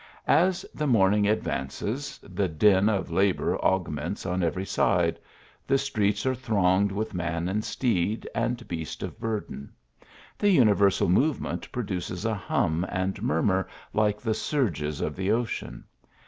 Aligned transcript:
As 0.25 0.65
the 0.73 0.87
morning 0.87 1.27
advances, 1.27 2.19
the 2.23 2.47
din 2.47 2.89
of 2.89 3.11
labour 3.11 3.55
aug 3.61 3.87
ments 3.87 4.25
on 4.25 4.41
every 4.41 4.65
side; 4.65 5.19
the 5.67 5.77
streets 5.77 6.25
are 6.25 6.33
thronged 6.33 6.91
with 6.91 7.11
THE 7.11 7.17
BALCONY, 7.19 7.33
77 7.35 7.45
nan 7.45 7.55
and 7.55 7.63
steed, 7.63 8.29
and 8.33 8.67
beast 8.67 9.03
of 9.03 9.19
burden; 9.19 9.71
the 10.39 10.49
universal 10.49 11.07
movement 11.07 11.71
produces 11.71 12.25
a 12.25 12.33
hum 12.33 12.83
and 12.89 13.21
murmur 13.21 13.67
like 13.93 14.19
the 14.19 14.33
surges 14.33 15.01
of 15.01 15.15
the 15.15 15.29
ocean. 15.29 15.83